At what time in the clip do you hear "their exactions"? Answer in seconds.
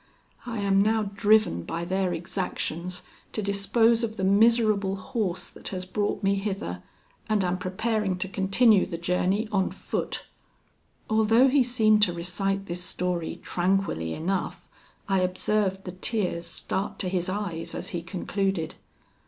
1.85-3.03